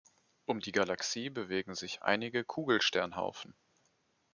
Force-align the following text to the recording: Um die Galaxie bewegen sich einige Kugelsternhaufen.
Um 0.47 0.61
die 0.61 0.71
Galaxie 0.71 1.29
bewegen 1.29 1.75
sich 1.75 2.01
einige 2.01 2.43
Kugelsternhaufen. 2.43 3.53